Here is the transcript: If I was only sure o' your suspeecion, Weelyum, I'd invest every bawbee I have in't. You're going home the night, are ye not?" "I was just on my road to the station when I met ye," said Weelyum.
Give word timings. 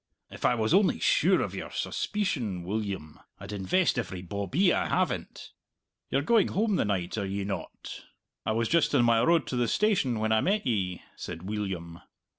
If 0.31 0.45
I 0.45 0.55
was 0.55 0.73
only 0.73 0.97
sure 0.99 1.43
o' 1.43 1.49
your 1.49 1.69
suspeecion, 1.69 2.63
Weelyum, 2.63 3.19
I'd 3.39 3.51
invest 3.53 3.99
every 3.99 4.23
bawbee 4.23 4.73
I 4.73 4.87
have 4.87 5.11
in't. 5.11 5.51
You're 6.09 6.23
going 6.23 6.47
home 6.47 6.77
the 6.77 6.85
night, 6.85 7.19
are 7.19 7.25
ye 7.27 7.43
not?" 7.43 8.05
"I 8.43 8.53
was 8.53 8.67
just 8.67 8.95
on 8.95 9.05
my 9.05 9.21
road 9.21 9.45
to 9.45 9.55
the 9.55 9.67
station 9.67 10.17
when 10.17 10.31
I 10.31 10.41
met 10.41 10.65
ye," 10.65 11.03
said 11.15 11.43
Weelyum. 11.43 12.01